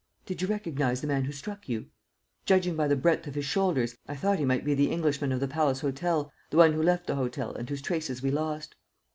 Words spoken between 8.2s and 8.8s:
we lost."